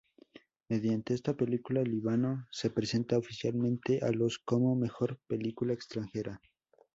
Mediante 0.67 1.13
esta 1.13 1.35
película, 1.35 1.83
Líbano 1.83 2.47
se 2.49 2.71
presenta 2.71 3.19
oficialmente 3.19 3.99
a 4.03 4.09
los 4.11 4.39
como 4.39 4.75
mejor 4.75 5.19
película 5.27 5.73
extranjera. 5.75 6.41